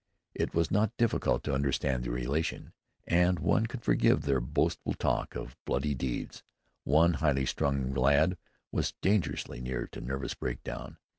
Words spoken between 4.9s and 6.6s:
talk of bloody deeds.